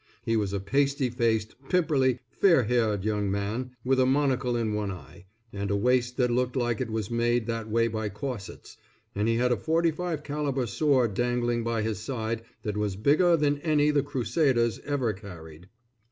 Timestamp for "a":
0.51-0.59, 3.99-4.05, 5.69-5.75, 9.51-9.57